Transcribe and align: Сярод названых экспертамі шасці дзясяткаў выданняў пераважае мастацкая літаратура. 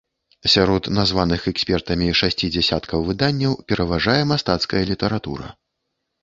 Сярод 0.51 0.87
названых 0.99 1.41
экспертамі 1.51 2.07
шасці 2.21 2.49
дзясяткаў 2.55 3.05
выданняў 3.11 3.53
пераважае 3.73 4.17
мастацкая 4.33 4.83
літаратура. 4.95 5.47